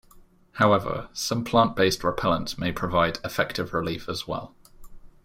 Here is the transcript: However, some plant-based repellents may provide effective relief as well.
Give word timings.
However, 0.53 1.09
some 1.13 1.43
plant-based 1.43 2.01
repellents 2.01 2.57
may 2.57 2.71
provide 2.71 3.19
effective 3.23 3.71
relief 3.71 4.09
as 4.09 4.27
well. 4.27 4.55